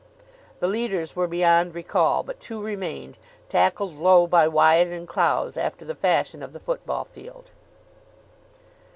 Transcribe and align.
The 0.61 0.67
leaders 0.67 1.15
were 1.15 1.27
beyond 1.27 1.75
recall, 1.75 2.23
but 2.23 2.39
two 2.39 2.59
remained, 2.59 3.19
tackled 3.49 3.93
low 3.97 4.25
by 4.25 4.47
Wyatt 4.47 4.87
and 4.87 5.07
Clowes 5.07 5.57
after 5.57 5.85
the 5.85 5.93
fashion 5.93 6.41
of 6.41 6.53
the 6.53 6.59
football 6.59 7.03
field. 7.03 7.51